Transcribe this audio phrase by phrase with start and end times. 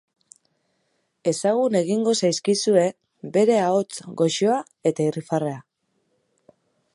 [1.31, 2.85] Ezagun egingo zaizkizue
[3.35, 4.57] bere ahots goxoa
[4.93, 5.61] eta irrifarrea.